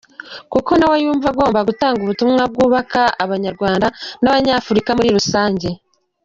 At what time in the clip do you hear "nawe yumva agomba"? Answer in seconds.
0.79-1.59